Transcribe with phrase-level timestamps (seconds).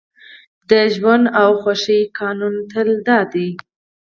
[0.69, 3.49] د ژوند او خوښۍ قانون تل دا دی